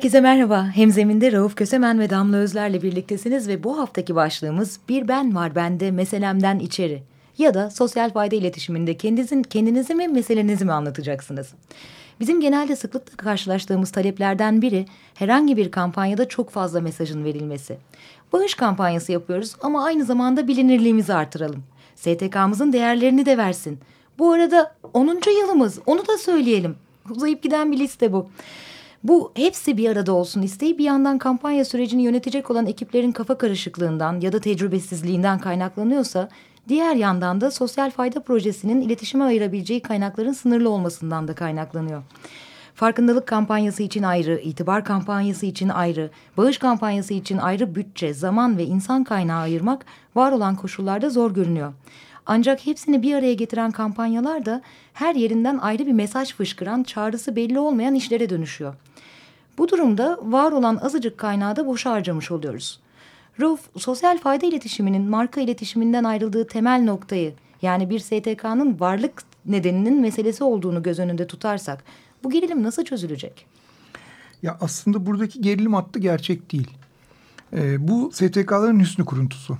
[0.00, 0.66] Herkese merhaba.
[0.74, 5.90] Hemzeminde Rauf Kösemen ve Damla Özler'le birliktesiniz ve bu haftaki başlığımız Bir Ben Var Bende
[5.90, 7.02] Meselemden içeri
[7.38, 11.52] ya da sosyal fayda iletişiminde kendinizin, kendinizi mi meselenizi mi anlatacaksınız?
[12.20, 17.76] Bizim genelde sıklıkla karşılaştığımız taleplerden biri herhangi bir kampanyada çok fazla mesajın verilmesi.
[18.32, 21.62] Bağış kampanyası yapıyoruz ama aynı zamanda bilinirliğimizi artıralım.
[21.96, 23.78] STK'mızın değerlerini de versin.
[24.18, 25.20] Bu arada 10.
[25.40, 26.76] yılımız onu da söyleyelim.
[27.10, 28.30] Uzayıp giden bir liste bu.
[29.04, 34.20] Bu hepsi bir arada olsun isteği bir yandan kampanya sürecini yönetecek olan ekiplerin kafa karışıklığından
[34.20, 36.28] ya da tecrübesizliğinden kaynaklanıyorsa
[36.68, 42.02] diğer yandan da sosyal fayda projesinin iletişime ayırabileceği kaynakların sınırlı olmasından da kaynaklanıyor.
[42.74, 48.64] Farkındalık kampanyası için ayrı, itibar kampanyası için ayrı, bağış kampanyası için ayrı bütçe, zaman ve
[48.64, 49.84] insan kaynağı ayırmak
[50.14, 51.72] var olan koşullarda zor görünüyor.
[52.32, 57.58] Ancak hepsini bir araya getiren kampanyalar da her yerinden ayrı bir mesaj fışkıran, çağrısı belli
[57.58, 58.74] olmayan işlere dönüşüyor.
[59.58, 62.80] Bu durumda var olan azıcık kaynağı da boşa harcamış oluyoruz.
[63.40, 70.44] Ruf, sosyal fayda iletişiminin marka iletişiminden ayrıldığı temel noktayı yani bir STK'nın varlık nedeninin meselesi
[70.44, 71.84] olduğunu göz önünde tutarsak
[72.24, 73.46] bu gerilim nasıl çözülecek?
[74.42, 76.70] Ya aslında buradaki gerilim hattı gerçek değil.
[77.52, 79.58] Ee, bu STK'ların hüsnü kuruntusu.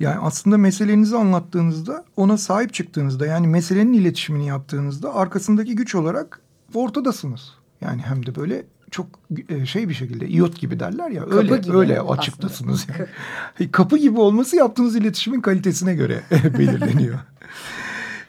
[0.00, 6.40] Yani aslında meselenizi anlattığınızda ona sahip çıktığınızda yani meselenin iletişimini yaptığınızda arkasındaki güç olarak
[6.74, 7.52] ortadasınız.
[7.80, 9.06] Yani hem de böyle çok
[9.48, 12.86] e, şey bir şekilde iot gibi derler ya öyle gibi öyle açıktasınız.
[12.88, 13.70] Yani.
[13.72, 17.18] Kapı gibi olması yaptığınız iletişimin kalitesine göre belirleniyor.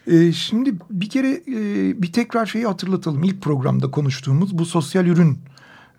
[0.08, 3.24] E, şimdi bir kere e, bir tekrar şeyi hatırlatalım.
[3.24, 5.40] İlk programda konuştuğumuz bu sosyal ürün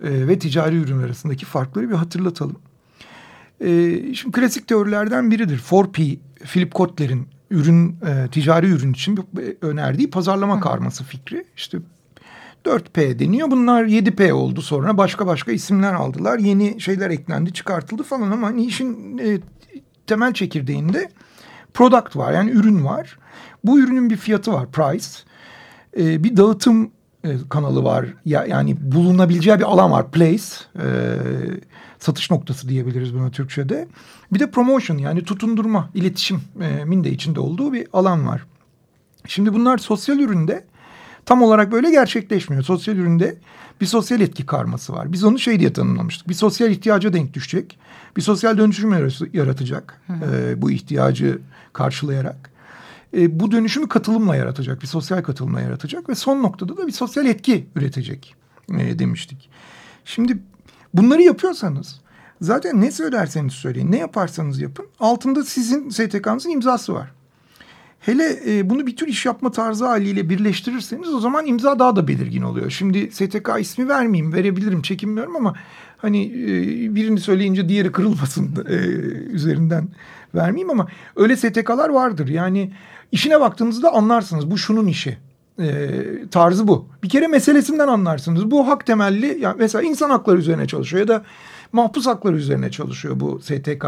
[0.00, 2.56] ve ticari ürün arasındaki farkları bir hatırlatalım.
[4.14, 5.58] Şimdi klasik teorilerden biridir.
[5.58, 7.96] 4P, Philip Kotler'in ürün,
[8.32, 9.18] ticari ürün için
[9.62, 11.44] önerdiği pazarlama karması fikri.
[11.56, 11.78] İşte
[12.64, 13.50] 4P deniyor.
[13.50, 16.38] Bunlar 7P oldu sonra başka başka isimler aldılar.
[16.38, 19.38] Yeni şeyler eklendi çıkartıldı falan ama hani işin e,
[20.06, 21.10] temel çekirdeğinde
[21.74, 23.18] product var yani ürün var.
[23.64, 25.06] Bu ürünün bir fiyatı var price.
[25.98, 26.90] E, bir dağıtım
[27.24, 30.44] e, kanalı var ya, yani bulunabileceği bir alan var place.
[30.78, 30.86] E,
[32.00, 33.88] satış noktası diyebiliriz buna Türkçe'de.
[34.32, 38.46] Bir de promotion yani tutundurma iletişimin de içinde olduğu bir alan var.
[39.26, 40.64] Şimdi bunlar sosyal üründe
[41.26, 42.62] tam olarak böyle gerçekleşmiyor.
[42.62, 43.38] Sosyal üründe
[43.80, 45.12] bir sosyal etki karması var.
[45.12, 46.28] Biz onu şey diye tanımlamıştık.
[46.28, 47.78] Bir sosyal ihtiyaca denk düşecek.
[48.16, 48.92] Bir sosyal dönüşüm
[49.32, 50.00] yaratacak.
[50.08, 51.38] E, bu ihtiyacı
[51.72, 52.50] karşılayarak.
[53.16, 54.82] E, bu dönüşümü katılımla yaratacak.
[54.82, 56.08] Bir sosyal katılımla yaratacak.
[56.08, 58.34] Ve son noktada da bir sosyal etki üretecek
[58.78, 59.50] e, demiştik.
[60.04, 60.38] Şimdi
[60.94, 62.00] bunları yapıyorsanız
[62.40, 67.12] zaten ne söylerseniz söyleyin, ne yaparsanız yapın altında sizin STK'nızın imzası var.
[68.00, 72.08] Hele e, bunu bir tür iş yapma tarzı haliyle birleştirirseniz o zaman imza daha da
[72.08, 72.70] belirgin oluyor.
[72.70, 75.54] Şimdi STK ismi vermeyeyim, verebilirim, çekinmiyorum ama
[75.98, 78.74] hani e, birini söyleyince diğeri kırılmasın e,
[79.32, 79.88] üzerinden
[80.34, 80.86] vermeyeyim ama
[81.16, 82.28] öyle STK'lar vardır.
[82.28, 82.72] Yani
[83.12, 85.18] işine baktığınızda anlarsınız bu şunun işi.
[85.58, 86.86] E, tarzı bu.
[87.02, 88.50] Bir kere meselesinden anlarsınız.
[88.50, 91.24] Bu hak temelli yani mesela insan hakları üzerine çalışıyor ya da
[91.72, 93.84] mahpus hakları üzerine çalışıyor bu STK.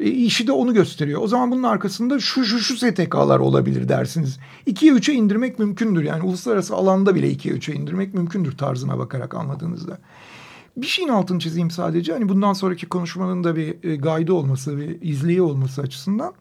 [0.00, 1.22] E, işi de onu gösteriyor.
[1.22, 4.38] O zaman bunun arkasında şu şu şu STK'lar olabilir dersiniz.
[4.66, 6.02] 2'ye 3'e indirmek mümkündür.
[6.02, 9.98] Yani uluslararası alanda bile 2'ye 3'e indirmek mümkündür tarzına bakarak anladığınızda.
[10.76, 12.12] Bir şeyin altını çizeyim sadece.
[12.12, 16.34] Hani bundan sonraki konuşmanın da bir e, gaydı olması, bir izleyi olması açısından.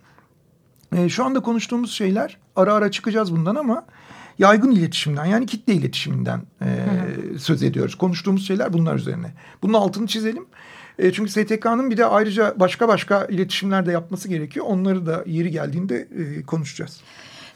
[0.95, 3.85] E, şu anda konuştuğumuz şeyler ara ara çıkacağız bundan ama
[4.39, 6.67] yaygın iletişimden yani kitle iletişiminden e,
[7.39, 7.95] söz ediyoruz.
[7.95, 9.33] Konuştuğumuz şeyler bunlar üzerine.
[9.61, 10.45] Bunun altını çizelim.
[10.99, 14.65] E, çünkü STK'nın bir de ayrıca başka başka iletişimler de yapması gerekiyor.
[14.69, 17.01] Onları da yeri geldiğinde e, konuşacağız.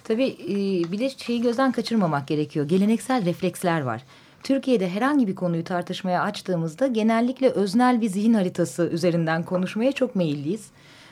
[0.03, 0.55] Tabii e,
[0.91, 2.67] bir de şeyi gözden kaçırmamak gerekiyor.
[2.67, 4.03] Geleneksel refleksler var.
[4.43, 10.67] Türkiye'de herhangi bir konuyu tartışmaya açtığımızda genellikle öznel bir zihin haritası üzerinden konuşmaya çok meyilliyiz.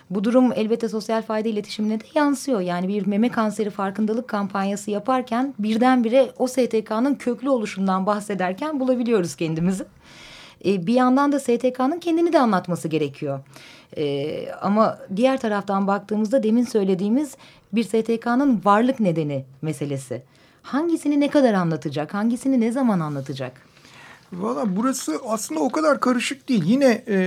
[0.09, 2.62] Bu durum elbette sosyal fayda iletişimine de yansıyor.
[2.62, 9.86] Yani bir meme kanseri farkındalık kampanyası yaparken birdenbire o STK'nın köklü oluşundan bahsederken bulabiliyoruz kendimizi.
[10.65, 13.39] E, bir yandan da STK'nın kendini de anlatması gerekiyor.
[13.98, 17.38] E, ama diğer taraftan baktığımızda demin söylediğimiz
[17.74, 20.24] bir STK'nın varlık nedeni meselesi.
[20.62, 23.66] Hangisini ne kadar anlatacak, hangisini ne zaman anlatacak?
[24.33, 26.63] Valla burası aslında o kadar karışık değil.
[26.65, 27.18] Yine e,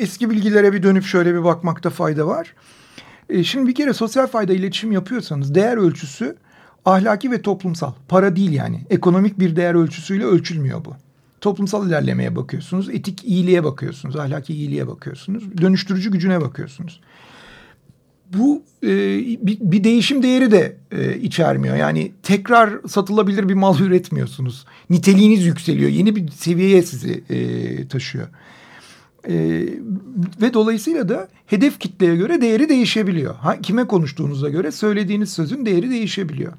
[0.00, 2.54] eski bilgilere bir dönüp şöyle bir bakmakta fayda var.
[3.28, 6.36] E, şimdi bir kere sosyal fayda iletişim yapıyorsanız değer ölçüsü
[6.84, 7.92] ahlaki ve toplumsal.
[8.08, 8.80] Para değil yani.
[8.90, 10.94] Ekonomik bir değer ölçüsüyle ölçülmüyor bu.
[11.40, 12.88] Toplumsal ilerlemeye bakıyorsunuz.
[12.88, 14.16] Etik iyiliğe bakıyorsunuz.
[14.16, 15.58] Ahlaki iyiliğe bakıyorsunuz.
[15.58, 17.00] Dönüştürücü gücüne bakıyorsunuz.
[18.36, 18.88] Bu e,
[19.46, 21.76] bir, bir değişim değeri de e, içermiyor.
[21.76, 24.66] Yani tekrar satılabilir bir mal üretmiyorsunuz.
[24.90, 25.90] Niteliğiniz yükseliyor.
[25.90, 28.28] Yeni bir seviyeye sizi e, taşıyor.
[29.28, 29.34] E,
[30.42, 33.34] ve dolayısıyla da hedef kitleye göre değeri değişebiliyor.
[33.34, 36.52] Ha, kime konuştuğunuza göre söylediğiniz sözün değeri değişebiliyor.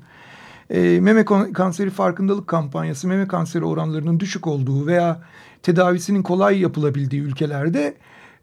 [0.70, 5.22] E, meme kanseri farkındalık kampanyası meme kanseri oranlarının düşük olduğu veya
[5.64, 7.94] tedavisinin kolay yapılabildiği ülkelerde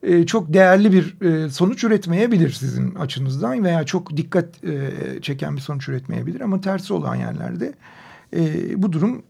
[0.02, 4.90] e, çok değerli bir e, sonuç üretmeyebilir sizin açınızdan veya çok dikkat e,
[5.22, 7.72] çeken bir sonuç üretmeyebilir ama tersi olan yerlerde
[8.36, 8.42] e,
[8.82, 9.22] bu durum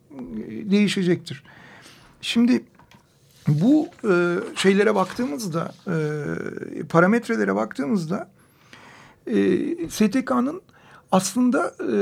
[0.49, 1.43] e, değişecektir.
[2.21, 2.63] Şimdi
[3.49, 5.95] bu e, şeylere baktığımızda e,
[6.83, 8.29] parametrelere baktığımızda
[9.27, 9.37] e,
[9.89, 10.63] STK'nın
[11.13, 11.93] aslında e,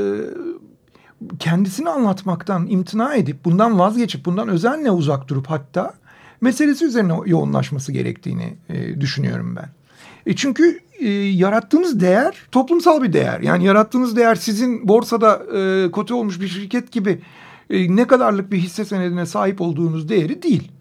[1.39, 5.95] kendisini anlatmaktan imtina edip bundan vazgeçip bundan özenle uzak durup hatta
[6.41, 9.69] meselesi üzerine yoğunlaşması gerektiğini e, düşünüyorum ben.
[10.27, 13.41] E çünkü e, yarattığınız değer toplumsal bir değer.
[13.41, 17.21] Yani yarattığınız değer sizin borsada e, kote olmuş bir şirket gibi
[17.71, 20.73] e, ne kadarlık bir hisse senedine sahip olduğunuz değeri değil.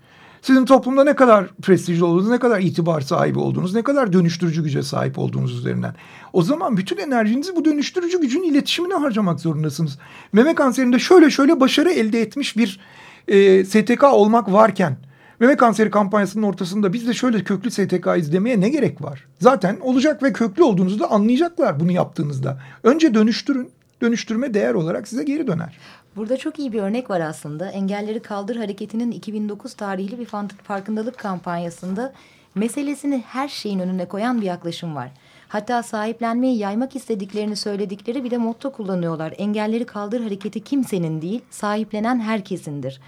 [0.41, 4.83] Sizin toplumda ne kadar prestijli olduğunuz, ne kadar itibar sahibi olduğunuz, ne kadar dönüştürücü güce
[4.83, 5.95] sahip olduğunuz üzerinden.
[6.33, 9.97] O zaman bütün enerjinizi bu dönüştürücü gücün iletişimine harcamak zorundasınız.
[10.33, 12.79] Meme kanserinde şöyle şöyle başarı elde etmiş bir
[13.27, 14.97] e, STK olmak varken
[15.39, 19.25] Meme kanseri kampanyasının ortasında biz de şöyle köklü STK izlemeye ne gerek var?
[19.39, 22.59] Zaten olacak ve köklü olduğunuzu da anlayacaklar bunu yaptığınızda.
[22.83, 23.71] Önce dönüştürün.
[24.01, 25.77] Dönüştürme değer olarak size geri döner.
[26.15, 27.69] Burada çok iyi bir örnek var aslında.
[27.69, 30.25] Engelleri Kaldır Hareketi'nin 2009 tarihli bir
[30.63, 32.13] farkındalık kampanyasında
[32.55, 35.11] meselesini her şeyin önüne koyan bir yaklaşım var.
[35.47, 39.33] Hatta sahiplenmeyi yaymak istediklerini söyledikleri bir de motto kullanıyorlar.
[39.37, 42.99] Engelleri Kaldır Hareketi kimsenin değil, sahiplenen herkesindir.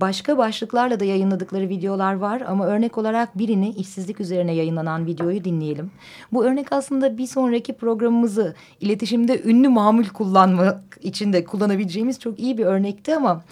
[0.00, 5.90] Başka başlıklarla da yayınladıkları videolar var ama örnek olarak birini işsizlik üzerine yayınlanan videoyu dinleyelim.
[6.32, 12.58] Bu örnek aslında bir sonraki programımızı iletişimde ünlü mamul kullanmak için de kullanabileceğimiz çok iyi
[12.58, 13.42] bir örnekti ama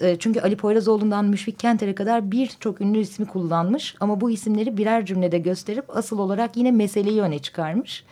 [0.00, 5.06] e, çünkü Ali Poyrazoğlu'ndan Müşfik Kenter'e kadar birçok ünlü ismi kullanmış ama bu isimleri birer
[5.06, 8.04] cümlede gösterip asıl olarak yine meseleyi öne çıkarmış.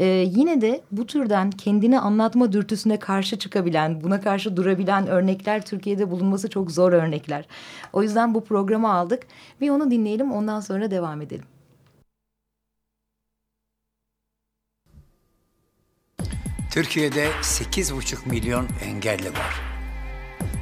[0.00, 6.10] Ee, yine de bu türden kendini anlatma dürtüsüne karşı çıkabilen, buna karşı durabilen örnekler Türkiye'de
[6.10, 7.46] bulunması çok zor örnekler.
[7.92, 9.26] O yüzden bu programı aldık
[9.60, 11.44] ve onu dinleyelim ondan sonra devam edelim.
[16.70, 19.60] Türkiye'de 8,5 milyon engelli var.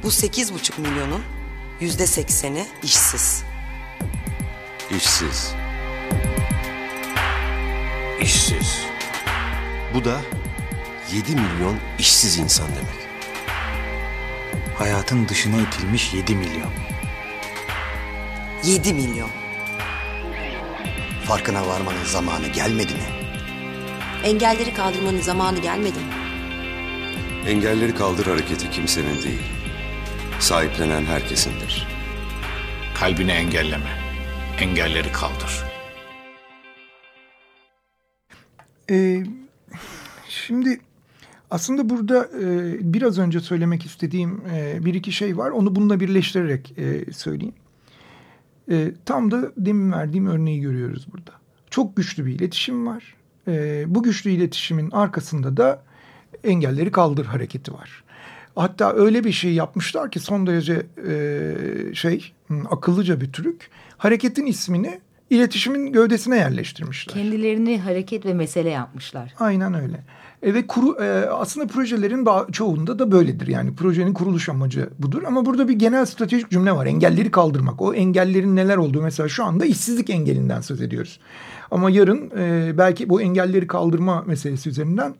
[0.03, 1.21] Bu 8,5 milyonun
[1.79, 3.43] yüzde sekseni işsiz.
[4.91, 5.53] İşsiz.
[8.21, 8.94] İşsiz.
[9.95, 10.21] Bu da
[11.13, 13.07] 7 milyon işsiz insan demek.
[14.77, 16.71] Hayatın dışına itilmiş 7 milyon.
[18.63, 19.29] 7 milyon.
[21.25, 23.09] Farkına varmanın zamanı gelmedi mi?
[24.23, 26.13] Engelleri kaldırmanın zamanı gelmedi mi?
[27.47, 29.43] Engelleri kaldır hareketi kimsenin değil.
[30.39, 31.87] Sahiplenen herkesindir.
[32.95, 33.99] Kalbini engelleme.
[34.59, 35.64] Engelleri kaldır.
[40.47, 40.79] Şimdi
[41.51, 45.51] aslında burada e, biraz önce söylemek istediğim e, bir iki şey var.
[45.51, 47.55] Onu bununla birleştirerek e, söyleyeyim.
[48.71, 51.31] E, tam da demin verdiğim örneği görüyoruz burada.
[51.69, 53.15] Çok güçlü bir iletişim var.
[53.47, 55.83] E, bu güçlü iletişimin arkasında da
[56.43, 58.03] engelleri kaldır hareketi var.
[58.55, 62.33] Hatta öyle bir şey yapmışlar ki son derece e, şey
[62.69, 63.69] akıllıca bir trük.
[63.97, 64.99] Hareketin ismini
[65.29, 67.15] iletişimin gövdesine yerleştirmişler.
[67.15, 69.33] Kendilerini hareket ve mesele yapmışlar.
[69.39, 70.03] Aynen öyle.
[70.43, 73.47] E, ve kuru, e, aslında projelerin çoğunda da böyledir.
[73.47, 75.23] Yani projenin kuruluş amacı budur.
[75.27, 76.85] Ama burada bir genel stratejik cümle var.
[76.85, 77.81] Engelleri kaldırmak.
[77.81, 81.19] O engellerin neler olduğu mesela şu anda işsizlik engelinden söz ediyoruz.
[81.71, 85.15] Ama yarın e, belki bu engelleri kaldırma meselesi üzerinden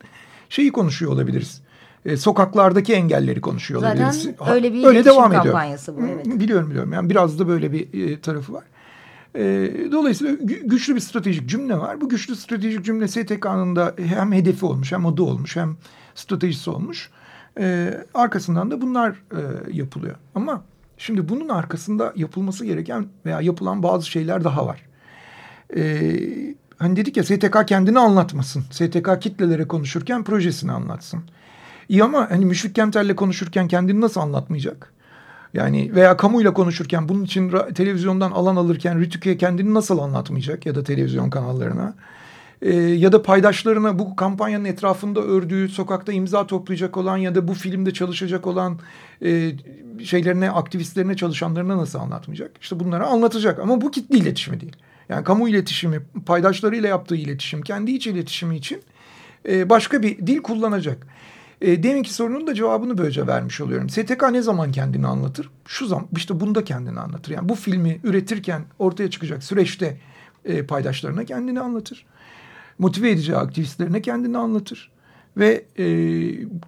[0.48, 1.62] şeyi konuşuyor olabiliriz.
[2.04, 4.22] E, sokaklardaki engelleri konuşuyor Zaten olabiliriz.
[4.38, 6.08] Zaten öyle bir öyle devam kampanyası ediyor.
[6.08, 6.12] bu.
[6.12, 6.40] Evet.
[6.40, 6.92] Biliyorum biliyorum.
[6.92, 8.64] Yani biraz da böyle bir e, tarafı var.
[9.36, 12.00] E, dolayısıyla güçlü bir stratejik cümle var.
[12.00, 15.76] Bu güçlü stratejik cümle STK'nın da hem hedefi olmuş hem adı olmuş hem
[16.14, 17.10] stratejisi olmuş.
[17.58, 19.40] E, arkasından da bunlar e,
[19.72, 20.14] yapılıyor.
[20.34, 20.62] Ama
[20.98, 24.82] Şimdi bunun arkasında yapılması gereken veya yapılan bazı şeyler daha var.
[25.76, 28.64] Ee, hani dedik ya STK kendini anlatmasın.
[28.70, 31.20] STK kitlelere konuşurken projesini anlatsın.
[31.88, 34.92] İyi ama hani Müşfik Kemter'le konuşurken kendini nasıl anlatmayacak?
[35.56, 40.84] Yani veya kamuyla konuşurken bunun için televizyondan alan alırken Rütük'e kendini nasıl anlatmayacak ya da
[40.84, 41.94] televizyon kanallarına?
[42.62, 47.54] Ee, ya da paydaşlarına bu kampanyanın etrafında ördüğü sokakta imza toplayacak olan ya da bu
[47.54, 48.78] filmde çalışacak olan
[49.24, 49.52] e,
[50.04, 52.50] şeylerine, aktivistlerine, çalışanlarına nasıl anlatmayacak?
[52.60, 54.76] İşte bunları anlatacak ama bu kitle iletişimi değil.
[55.08, 58.82] Yani kamu iletişimi, paydaşlarıyla yaptığı iletişim, kendi iç iletişimi için
[59.48, 61.06] e, başka bir dil kullanacak.
[61.60, 63.88] E, deminki sorunun da cevabını böylece vermiş oluyorum.
[63.88, 65.50] STK ne zaman kendini anlatır?
[65.66, 67.32] Şu zaman işte bunda kendini anlatır.
[67.32, 69.96] Yani bu filmi üretirken ortaya çıkacak süreçte
[70.44, 72.06] e, paydaşlarına kendini anlatır.
[72.78, 74.90] Motive edeceği aktivistlerine kendini anlatır
[75.36, 75.86] ve e,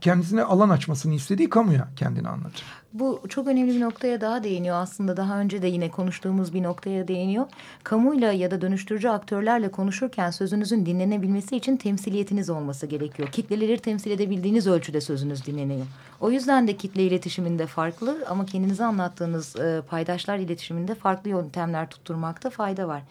[0.00, 2.64] kendisine alan açmasını istediği kamuya kendini anlatır.
[2.92, 7.08] Bu çok önemli bir noktaya daha değiniyor aslında daha önce de yine konuştuğumuz bir noktaya
[7.08, 7.46] değiniyor.
[7.84, 13.28] Kamuyla ya da dönüştürücü aktörlerle konuşurken sözünüzün dinlenebilmesi için temsiliyetiniz olması gerekiyor.
[13.32, 15.86] Kitleleri temsil edebildiğiniz ölçüde sözünüz dinleniyor.
[16.20, 22.50] O yüzden de kitle iletişiminde farklı ama kendinize anlattığınız e, paydaşlar iletişiminde farklı yöntemler tutturmakta
[22.50, 23.02] fayda var.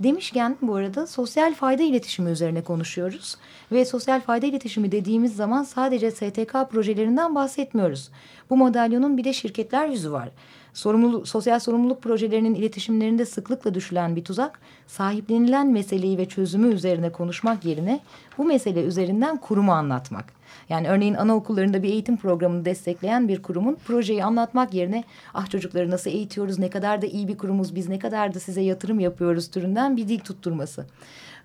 [0.00, 3.36] Demişken bu arada sosyal fayda iletişimi üzerine konuşuyoruz.
[3.72, 8.10] Ve sosyal fayda iletişimi dediğimiz zaman sadece STK projelerinden bahsetmiyoruz.
[8.50, 10.28] Bu madalyonun bir de şirketler yüzü var.
[10.74, 17.64] Sorumluluk, sosyal sorumluluk projelerinin iletişimlerinde sıklıkla düşülen bir tuzak, sahiplenilen meseleyi ve çözümü üzerine konuşmak
[17.64, 18.00] yerine
[18.38, 20.24] bu mesele üzerinden kurumu anlatmak.
[20.68, 25.04] Yani örneğin anaokullarında bir eğitim programını destekleyen bir kurumun projeyi anlatmak yerine
[25.34, 28.60] ah çocukları nasıl eğitiyoruz, ne kadar da iyi bir kurumuz, biz ne kadar da size
[28.60, 30.86] yatırım yapıyoruz türünden bir dil tutturması.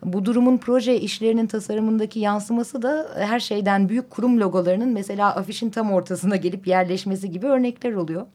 [0.04, 5.92] Bu durumun proje işlerinin tasarımındaki yansıması da her şeyden büyük kurum logolarının mesela afişin tam
[5.92, 8.26] ortasına gelip yerleşmesi gibi örnekler oluyor.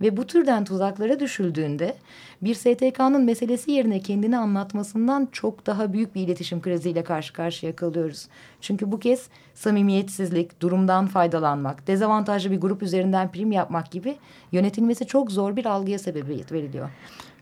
[0.00, 1.96] Ve bu türden tuzaklara düşüldüğünde
[2.42, 8.28] bir STK'nın meselesi yerine kendini anlatmasından çok daha büyük bir iletişim kriziyle karşı karşıya kalıyoruz.
[8.60, 14.16] Çünkü bu kez samimiyetsizlik, durumdan faydalanmak, dezavantajlı bir grup üzerinden prim yapmak gibi
[14.52, 16.88] yönetilmesi çok zor bir algıya sebebiyet veriliyor.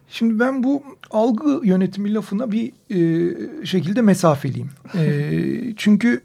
[0.09, 4.71] Şimdi ben bu algı yönetimi lafına bir e, şekilde mesafeliyim.
[4.95, 6.21] E, çünkü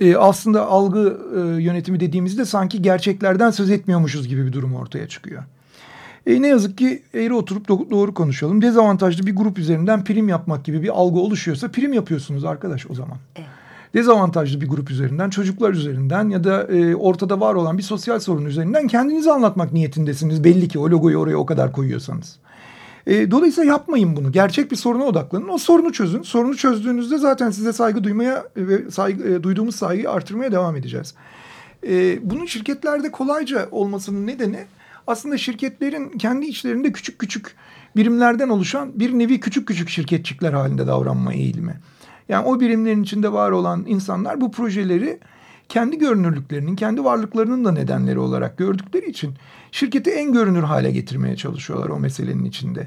[0.00, 5.42] e, aslında algı e, yönetimi dediğimizde sanki gerçeklerden söz etmiyormuşuz gibi bir durum ortaya çıkıyor.
[6.26, 8.62] E, ne yazık ki eğri oturup do doğru konuşalım.
[8.62, 13.18] Dezavantajlı bir grup üzerinden prim yapmak gibi bir algı oluşuyorsa prim yapıyorsunuz arkadaş o zaman.
[13.36, 13.48] Evet.
[13.94, 18.44] Dezavantajlı bir grup üzerinden, çocuklar üzerinden ya da e, ortada var olan bir sosyal sorun
[18.44, 20.44] üzerinden kendinizi anlatmak niyetindesiniz.
[20.44, 22.36] Belli ki o logoyu oraya o kadar koyuyorsanız.
[23.06, 24.32] E, dolayısıyla yapmayın bunu.
[24.32, 25.48] Gerçek bir soruna odaklanın.
[25.48, 26.22] O sorunu çözün.
[26.22, 31.14] Sorunu çözdüğünüzde zaten size saygı duymaya ve saygı, e, duyduğumuz saygıyı artırmaya devam edeceğiz.
[31.86, 34.58] E, bunun şirketlerde kolayca olmasının nedeni
[35.06, 37.56] aslında şirketlerin kendi içlerinde küçük küçük
[37.96, 41.80] birimlerden oluşan bir nevi küçük küçük şirketçikler halinde davranma eğilimi.
[42.28, 45.20] Yani o birimlerin içinde var olan insanlar bu projeleri
[45.68, 49.34] kendi görünürlüklerinin, kendi varlıklarının da nedenleri olarak gördükleri için
[49.72, 52.86] şirketi en görünür hale getirmeye çalışıyorlar o meselenin içinde.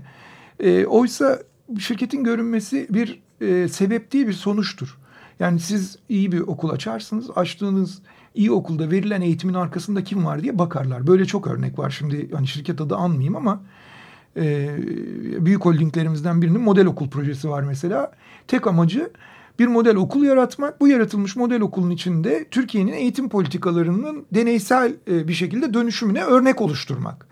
[0.60, 1.40] E, oysa
[1.80, 4.98] şirketin görünmesi bir e, sebep değil bir sonuçtur.
[5.40, 8.02] Yani siz iyi bir okul açarsınız, açtığınız
[8.36, 11.08] iyi okulda verilen eğitimin arkasında kim var diye bakarlar.
[11.08, 11.90] Böyle çok örnek var.
[11.90, 13.62] Şimdi hani şirket adı anmayayım ama
[14.38, 14.70] e,
[15.46, 18.12] büyük holdinglerimizden birinin model okul projesi var mesela.
[18.48, 19.12] Tek amacı
[19.60, 20.82] bir model okul yaratmak.
[20.82, 27.28] Bu yaratılmış model okulun içinde Türkiye'nin eğitim politikalarının deneysel e, bir şekilde dönüşümüne örnek oluşturmak.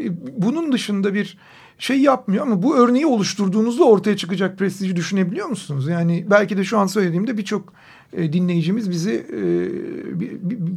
[0.00, 0.04] E,
[0.42, 1.38] bunun dışında bir
[1.78, 5.88] şey yapmıyor ama bu örneği oluşturduğunuzda ortaya çıkacak prestiji düşünebiliyor musunuz?
[5.88, 7.72] Yani belki de şu an söylediğimde birçok
[8.16, 9.26] e, dinleyicimiz bizi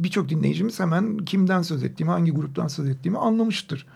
[0.02, 3.86] birçok dinleyicimiz hemen kimden söz ettiğimi, hangi gruptan söz ettiğimi anlamıştır.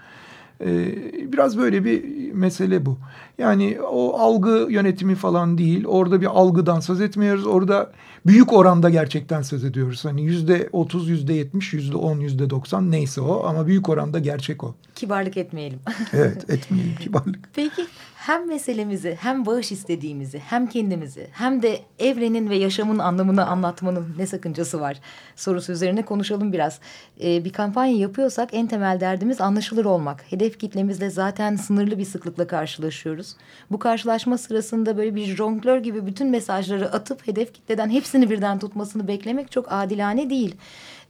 [1.32, 2.98] Biraz böyle bir mesele bu.
[3.38, 5.84] Yani o algı yönetimi falan değil.
[5.86, 7.46] Orada bir algıdan söz etmiyoruz.
[7.46, 7.92] Orada
[8.26, 10.04] büyük oranda gerçekten söz ediyoruz.
[10.04, 13.44] Hani yüzde otuz, yüzde yetmiş, yüzde on, yüzde doksan neyse o.
[13.46, 14.74] Ama büyük oranda gerçek o.
[14.94, 15.78] Kibarlık etmeyelim.
[16.12, 17.48] evet etmeyelim kibarlık.
[17.54, 17.86] Peki
[18.26, 24.26] hem meselemizi hem bağış istediğimizi hem kendimizi hem de evrenin ve yaşamın anlamını anlatmanın ne
[24.26, 25.00] sakıncası var
[25.36, 26.80] sorusu üzerine konuşalım biraz.
[27.22, 30.32] Ee, bir kampanya yapıyorsak en temel derdimiz anlaşılır olmak.
[30.32, 33.36] Hedef kitlemizle zaten sınırlı bir sıklıkla karşılaşıyoruz.
[33.70, 39.08] Bu karşılaşma sırasında böyle bir jonglör gibi bütün mesajları atıp hedef kitleden hepsini birden tutmasını
[39.08, 40.56] beklemek çok adilane değil.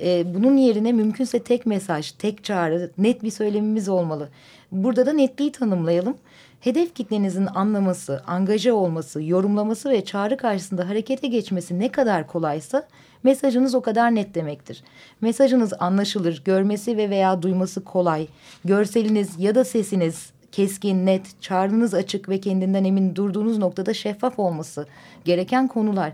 [0.00, 4.28] Ee, bunun yerine mümkünse tek mesaj, tek çağrı, net bir söylemimiz olmalı.
[4.73, 6.16] Burada da netliği tanımlayalım
[6.62, 12.88] hedef kitlenizin anlaması, angaja olması, yorumlaması ve çağrı karşısında harekete geçmesi ne kadar kolaysa
[13.23, 14.85] Mesajınız o kadar net demektir.
[15.21, 18.26] Mesajınız anlaşılır, görmesi ve veya duyması kolay.
[18.64, 24.87] Görseliniz ya da sesiniz keskin, net, çağrınız açık ve kendinden emin durduğunuz noktada şeffaf olması
[25.25, 26.12] gereken konular.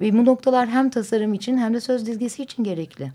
[0.00, 3.12] Ve bu noktalar hem tasarım için hem de söz dizgisi için gerekli.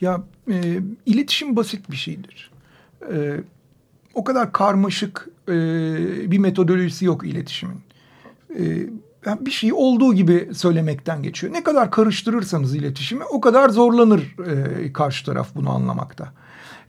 [0.00, 2.50] Ya e, iletişim basit bir şeydir.
[3.12, 3.40] E,
[4.14, 5.54] o kadar karmaşık e,
[6.30, 7.80] bir metodolojisi yok iletişimin.
[8.58, 8.86] E,
[9.40, 11.52] bir şeyi olduğu gibi söylemekten geçiyor.
[11.52, 16.32] Ne kadar karıştırırsanız iletişimi o kadar zorlanır e, karşı taraf bunu anlamakta.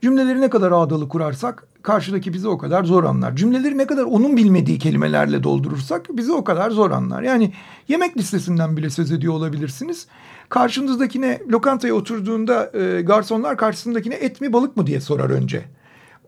[0.01, 3.35] Cümleleri ne kadar ağdalı kurarsak karşıdaki bizi o kadar zor anlar.
[3.35, 7.21] Cümleleri ne kadar onun bilmediği kelimelerle doldurursak bizi o kadar zor anlar.
[7.21, 7.53] Yani
[7.87, 10.07] yemek listesinden bile söz ediyor olabilirsiniz.
[10.49, 15.65] Karşınızdakine lokantaya oturduğunda e, garsonlar karşısındakine et mi balık mı diye sorar önce.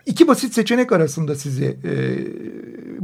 [0.06, 1.94] İki basit seçenek arasında sizi e,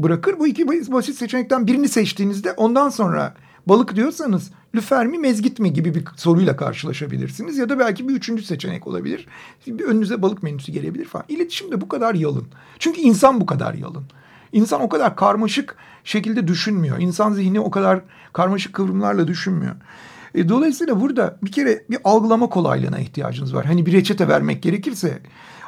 [0.03, 0.39] bırakır.
[0.39, 3.34] Bu iki basit seçenekten birini seçtiğinizde ondan sonra
[3.67, 7.58] balık diyorsanız lüfer mi mezgit mi gibi bir soruyla karşılaşabilirsiniz.
[7.58, 9.27] Ya da belki bir üçüncü seçenek olabilir.
[9.67, 11.25] Bir önünüze balık menüsü gelebilir falan.
[11.29, 12.48] İletişim de bu kadar yalın.
[12.79, 14.03] Çünkü insan bu kadar yalın.
[14.51, 16.98] İnsan o kadar karmaşık şekilde düşünmüyor.
[17.00, 18.01] İnsan zihni o kadar
[18.34, 19.75] karmaşık kıvrımlarla düşünmüyor.
[20.36, 23.65] E, dolayısıyla burada bir kere bir algılama kolaylığına ihtiyacınız var.
[23.65, 25.20] Hani bir reçete vermek gerekirse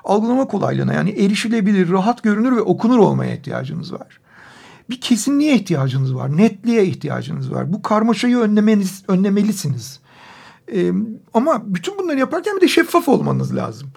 [0.03, 4.19] algılama kolaylığına yani erişilebilir, rahat görünür ve okunur olmaya ihtiyacınız var
[4.89, 6.37] bir kesinliğe ihtiyacınız var.
[6.37, 7.73] Netliğe ihtiyacınız var.
[7.73, 9.99] Bu karmaşayı önlemeniz, önlemelisiniz.
[10.73, 10.91] Ee,
[11.33, 13.89] ama bütün bunları yaparken bir de şeffaf olmanız lazım.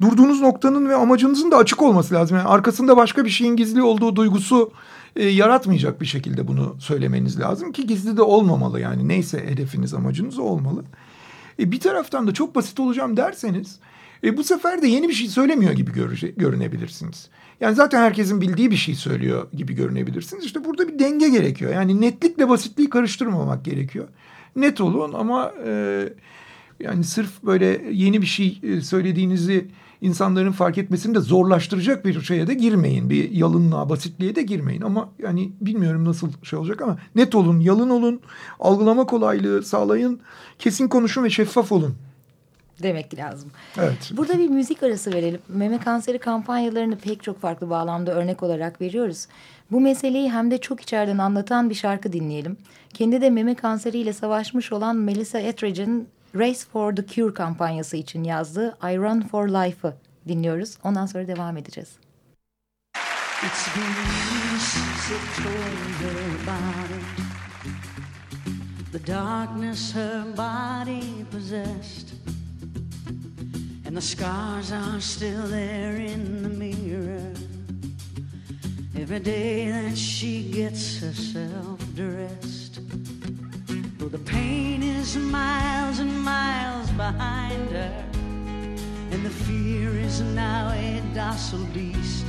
[0.00, 2.36] Durduğunuz noktanın ve amacınızın da açık olması lazım.
[2.36, 4.72] Yani arkasında başka bir şeyin gizli olduğu duygusu
[5.16, 10.38] e, yaratmayacak bir şekilde bunu söylemeniz lazım ki gizli de olmamalı yani neyse hedefiniz amacınız
[10.38, 10.84] olmalı.
[11.58, 13.78] E, bir taraftan da çok basit olacağım derseniz
[14.24, 15.92] e, bu sefer de yeni bir şey söylemiyor gibi
[16.36, 17.28] görünebilirsiniz.
[17.60, 20.44] Yani zaten herkesin bildiği bir şey söylüyor gibi görünebilirsiniz.
[20.44, 21.74] İşte burada bir denge gerekiyor.
[21.74, 24.08] Yani netlikle basitliği karıştırmamak gerekiyor.
[24.56, 26.02] Net olun ama e,
[26.80, 29.68] yani sırf böyle yeni bir şey e, söylediğinizi
[30.00, 33.10] insanların fark etmesini de zorlaştıracak bir şeye de girmeyin.
[33.10, 34.82] Bir yalınlığa, basitliğe de girmeyin.
[34.82, 38.20] Ama yani bilmiyorum nasıl şey olacak ama net olun, yalın olun,
[38.60, 40.20] algılama kolaylığı sağlayın,
[40.58, 41.94] kesin konuşun ve şeffaf olun
[42.82, 43.50] demek lazım.
[43.78, 44.10] Evet.
[44.12, 45.40] Burada bir müzik arası verelim.
[45.48, 49.26] Meme kanseri kampanyalarını pek çok farklı bağlamda örnek olarak veriyoruz.
[49.70, 52.56] Bu meseleyi hem de çok içeriden anlatan bir şarkı dinleyelim.
[52.94, 58.76] Kendi de meme kanseriyle savaşmış olan Melissa Etheridge'in Race for the Cure kampanyası için yazdığı
[58.82, 59.94] I Run for Life'ı
[60.28, 60.78] dinliyoruz.
[60.84, 61.88] Ondan sonra devam edeceğiz.
[63.44, 65.54] It's been since it told
[66.00, 67.32] her about it.
[68.92, 72.21] The darkness her body possessed
[73.92, 77.30] And the scars are still there in the mirror.
[78.96, 82.80] Every day that she gets herself dressed.
[83.98, 88.04] Though the pain is miles and miles behind her.
[89.10, 92.24] And the fear is now a docile beast.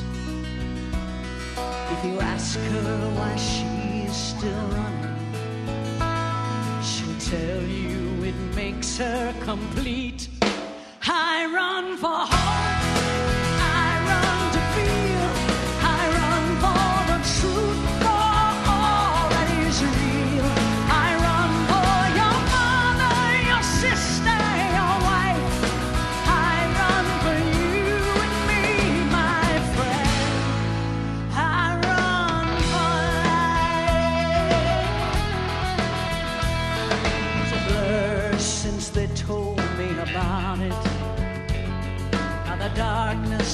[1.56, 5.16] If you ask her why she is still running,
[6.84, 10.28] she'll tell you it makes her complete.
[11.06, 12.53] I run for hope.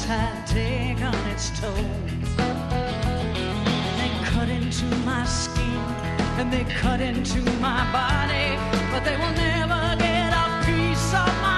[0.09, 1.71] Had taken its toll.
[3.99, 5.83] They cut into my skin
[6.39, 8.57] and they cut into my body,
[8.91, 11.48] but they will never get a piece of my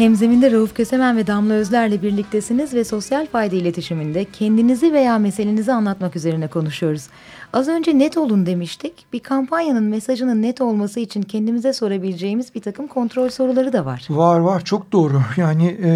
[0.00, 6.16] Hemzeminde Rauf Kösemen ve Damla Özler'le birliktesiniz ve sosyal fayda iletişiminde kendinizi veya meselenizi anlatmak
[6.16, 7.06] üzerine konuşuyoruz.
[7.52, 9.06] Az önce net olun demiştik.
[9.12, 14.06] Bir kampanyanın mesajının net olması için kendimize sorabileceğimiz bir takım kontrol soruları da var.
[14.10, 15.22] Var var çok doğru.
[15.36, 15.92] Yani e,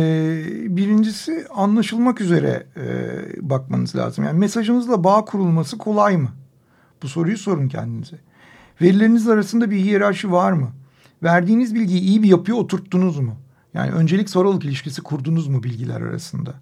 [0.76, 4.24] birincisi anlaşılmak üzere e, bakmanız lazım.
[4.24, 6.28] Yani mesajınızla bağ kurulması kolay mı?
[7.02, 8.16] Bu soruyu sorun kendinize.
[8.82, 10.68] Verileriniz arasında bir hiyerarşi var mı?
[11.22, 13.36] Verdiğiniz bilgiyi iyi bir yapıya oturttunuz mu?
[13.74, 16.54] Yani öncelik soruluk ilişkisi kurdunuz mu bilgiler arasında?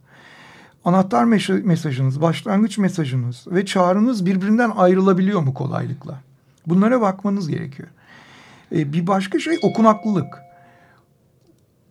[0.85, 1.25] Anahtar
[1.65, 6.21] mesajınız, başlangıç mesajınız ve çağrınız birbirinden ayrılabiliyor mu kolaylıkla?
[6.67, 7.89] Bunlara bakmanız gerekiyor.
[8.73, 10.39] Ee, bir başka şey okunaklılık.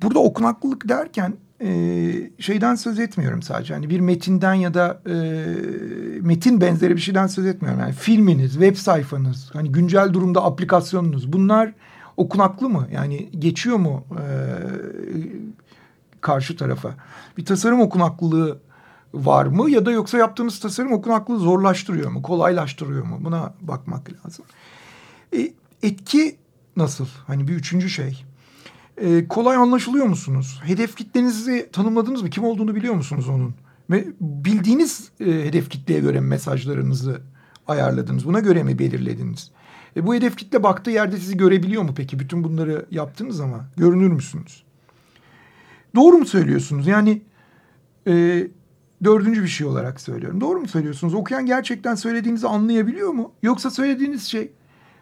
[0.02, 3.74] Burada okunaklılık derken e, şeyden söz etmiyorum sadece.
[3.74, 5.16] Hani bir metinden ya da e,
[6.22, 7.80] metin benzeri bir şeyden söz etmiyorum.
[7.80, 11.74] Yani filminiz, web sayfanız, hani güncel durumda aplikasyonunuz bunlar
[12.18, 12.88] okunaklı mı?
[12.94, 14.24] Yani geçiyor mu e,
[16.22, 16.96] karşı tarafa?
[17.38, 18.60] Bir tasarım okunaklılığı
[19.14, 23.18] var mı ya da yoksa yaptığınız tasarım okunaklığı zorlaştırıyor mu, kolaylaştırıyor mu?
[23.22, 24.46] Buna bakmak lazım.
[25.38, 26.38] E, etki
[26.78, 27.08] nasıl?
[27.28, 28.26] Hani bir üçüncü şey.
[28.98, 30.62] E, kolay anlaşılıyor musunuz?
[30.64, 32.30] Hedef kitlenizi tanımladınız mı?
[32.30, 33.56] Kim olduğunu biliyor musunuz onun?
[33.90, 37.22] Ve bildiğiniz e, hedef kitleye göre mesajlarınızı
[37.68, 38.26] ayarladınız?
[38.26, 39.52] Buna göre mi belirlediniz?
[39.96, 42.20] E, bu hedef kitle baktığı yerde sizi görebiliyor mu peki?
[42.20, 44.64] Bütün bunları yaptınız ama görünür müsünüz?
[45.96, 46.88] Doğru mu söylüyorsunuz?
[46.88, 47.22] Yani
[48.08, 48.48] e,
[49.04, 50.42] dördüncü bir şey olarak söylüyorum.
[50.42, 51.14] Doğru mu söylüyorsunuz?
[51.14, 53.32] Okuyan gerçekten söylediğinizi anlayabiliyor mu?
[53.44, 54.52] Yoksa söylediğiniz şey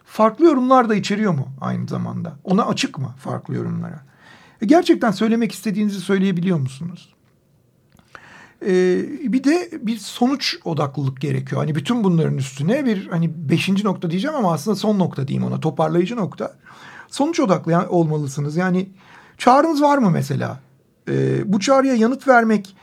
[0.05, 2.39] farklı yorumlar da içeriyor mu aynı zamanda?
[2.43, 4.05] Ona açık mı farklı yorumlara?
[4.61, 7.13] E, gerçekten söylemek istediğinizi söyleyebiliyor musunuz?
[8.65, 11.61] Ee, bir de bir sonuç odaklılık gerekiyor.
[11.61, 15.59] Hani bütün bunların üstüne bir hani beşinci nokta diyeceğim ama aslında son nokta diyeyim ona
[15.59, 16.55] toparlayıcı nokta.
[17.07, 18.55] Sonuç odaklı olmalısınız.
[18.55, 18.89] Yani
[19.37, 20.59] çağrınız var mı mesela?
[21.09, 22.75] Ee, bu çağrıya yanıt vermek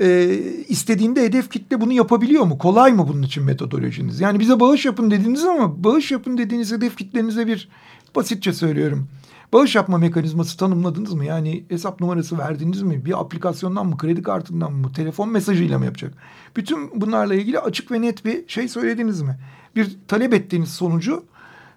[0.00, 2.58] e, istediğinde hedef kitle bunu yapabiliyor mu?
[2.58, 4.20] Kolay mı bunun için metodolojiniz?
[4.20, 7.68] Yani bize bağış yapın dediniz ama bağış yapın dediğiniz hedef kitlenize bir
[8.16, 9.08] basitçe söylüyorum
[9.56, 11.24] Bağış yapma mekanizması tanımladınız mı?
[11.24, 13.04] Yani hesap numarası verdiniz mi?
[13.04, 16.14] Bir aplikasyondan mı, kredi kartından mı, telefon mesajıyla mı yapacak?
[16.56, 19.38] Bütün bunlarla ilgili açık ve net bir şey söylediniz mi?
[19.76, 21.24] Bir talep ettiğiniz sonucu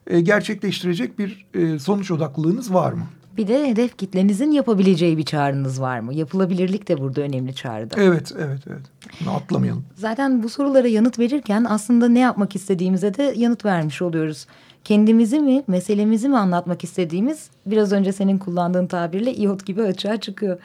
[0.08, 3.04] e, gerçekleştirecek bir e, sonuç odaklılığınız var mı?
[3.38, 6.14] Bir de hedef kitlenizin yapabileceği bir çağrınız var mı?
[6.14, 7.96] Yapılabilirlik de burada önemli çağrıda.
[8.02, 8.84] Evet, evet, evet.
[9.22, 9.86] Bunu atlamayalım.
[9.96, 14.48] Zaten bu sorulara yanıt verirken aslında ne yapmak istediğimize de yanıt vermiş oluyoruz
[14.90, 20.60] kendimizi mi, meselemizi mi anlatmak istediğimiz biraz önce senin kullandığın tabirle iot gibi açığa çıkıyor.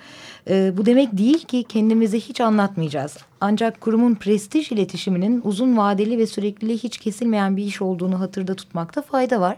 [0.50, 3.18] E, bu demek değil ki kendimizi hiç anlatmayacağız.
[3.40, 9.02] Ancak kurumun prestij iletişiminin uzun vadeli ve sürekliliği hiç kesilmeyen bir iş olduğunu hatırda tutmakta
[9.02, 9.56] fayda var.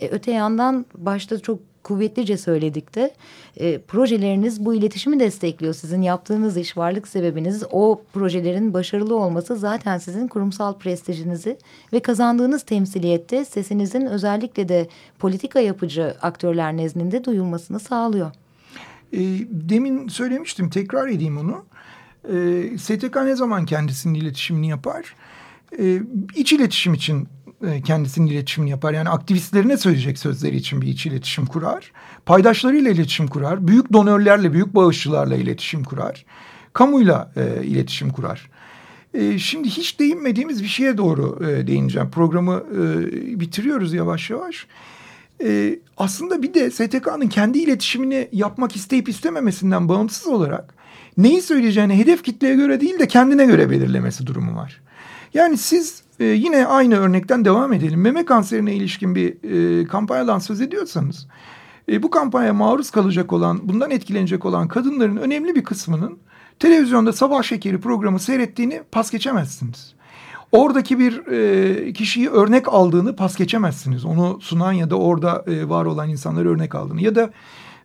[0.00, 3.14] E, öte yandan başta çok kuvvetlice söyledik de
[3.56, 5.74] e, projeleriniz bu iletişimi destekliyor.
[5.74, 11.58] Sizin yaptığınız iş varlık sebebiniz o projelerin başarılı olması zaten sizin kurumsal prestijinizi
[11.92, 18.30] ve kazandığınız temsiliyette sesinizin özellikle de politika yapıcı aktörler nezdinde duyulmasını sağlıyor.
[19.12, 19.20] E,
[19.50, 21.64] demin söylemiştim tekrar edeyim onu.
[22.28, 25.14] E, STK ne zaman kendisinin iletişimini yapar?
[25.78, 26.00] E,
[26.36, 27.28] iç iletişim için
[27.64, 28.92] e, kendisinin iletişimini yapar.
[28.92, 31.92] Yani aktivistlerine söyleyecek sözleri için bir iç iletişim kurar.
[32.26, 33.68] Paydaşlarıyla iletişim kurar.
[33.68, 36.24] Büyük donörlerle, büyük bağışçılarla iletişim kurar.
[36.72, 38.50] Kamuyla e, iletişim kurar.
[39.14, 42.10] E, şimdi hiç değinmediğimiz bir şeye doğru e, değineceğim.
[42.10, 44.66] Programı e, bitiriyoruz yavaş yavaş.
[45.44, 50.74] E, aslında bir de STK'nın kendi iletişimini yapmak isteyip istememesinden bağımsız olarak
[51.16, 54.80] neyi söyleyeceğini hedef kitleye göre değil de kendine göre belirlemesi durumu var.
[55.34, 58.00] Yani siz e, yine aynı örnekten devam edelim.
[58.00, 59.36] Meme kanserine ilişkin bir
[59.80, 61.26] e, kampanyadan söz ediyorsanız...
[61.88, 66.18] E, bu kampanya maruz kalacak olan, bundan etkilenecek olan kadınların önemli bir kısmının...
[66.58, 69.94] televizyonda sabah şekeri programı seyrettiğini pas geçemezsiniz.
[70.52, 74.04] Oradaki bir e, kişiyi örnek aldığını pas geçemezsiniz.
[74.04, 77.02] Onu sunan ya da orada e, var olan insanları örnek aldığını.
[77.02, 77.30] Ya da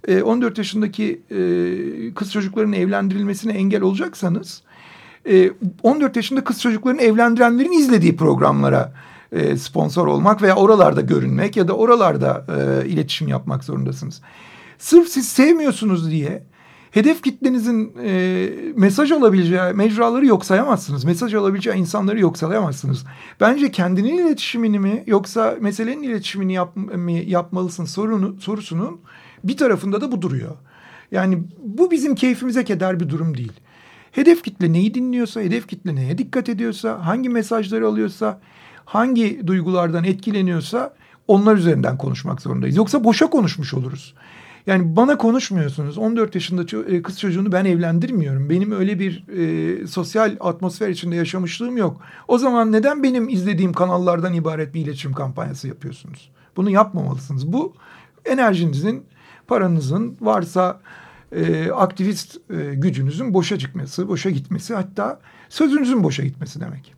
[0.07, 4.63] e, 14 yaşındaki e, kız çocukların evlendirilmesine engel olacaksanız
[5.84, 8.93] 14 e, yaşında kız çocuklarını evlendirenlerin izlediği programlara
[9.31, 14.21] e, sponsor olmak veya oralarda görünmek ya da oralarda e, iletişim yapmak zorundasınız.
[14.77, 16.43] Sırf siz sevmiyorsunuz diye
[16.91, 17.93] hedef kitlenizin
[18.75, 21.03] mesaj alabileceği mecraları yok sayamazsınız.
[21.03, 23.05] Mesaj alabileceği insanları yok sayamazsınız.
[23.39, 29.01] Bence kendinin iletişimini mi yoksa meselenin iletişimini yap, mı yapmalısın sorunu, sorusunun
[29.43, 30.55] bir tarafında da bu duruyor.
[31.12, 33.61] Yani bu bizim keyfimize keder bir durum değil.
[34.12, 38.39] Hedef kitle neyi dinliyorsa, hedef kitle neye dikkat ediyorsa, hangi mesajları alıyorsa,
[38.86, 40.93] hangi duygulardan etkileniyorsa
[41.28, 42.78] onlar üzerinden konuşmak zorundayız.
[42.78, 44.13] Yoksa boşa konuşmuş oluruz.
[44.67, 45.97] Yani bana konuşmuyorsunuz.
[45.97, 48.50] 14 yaşında e, kız çocuğunu ben evlendirmiyorum.
[48.50, 52.02] Benim öyle bir e, sosyal atmosfer içinde yaşamışlığım yok.
[52.28, 56.32] O zaman neden benim izlediğim kanallardan ibaret bir iletişim kampanyası yapıyorsunuz?
[56.56, 57.54] Bunu yapmamalısınız.
[57.54, 57.74] Bu
[58.26, 59.04] enerjinizin,
[59.47, 60.80] paranızın varsa
[61.31, 66.93] e, aktivist e, gücünüzün boşa çıkması, boşa gitmesi hatta sözünüzün boşa gitmesi demek.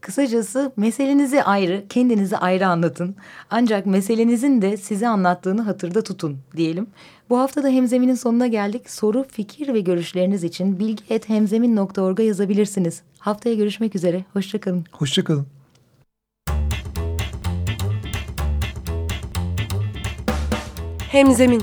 [0.00, 3.16] Kısacası meselenizi ayrı, kendinizi ayrı anlatın.
[3.50, 6.86] Ancak meselenizin de size anlattığını hatırda tutun diyelim.
[7.30, 8.90] Bu hafta da Hemzemin'in sonuna geldik.
[8.90, 13.02] Soru, fikir ve görüşleriniz için bilgi.hemzemin.org'a yazabilirsiniz.
[13.18, 14.24] Haftaya görüşmek üzere.
[14.32, 14.84] Hoşçakalın.
[14.92, 15.46] Hoşçakalın.
[21.10, 21.62] Hemzemin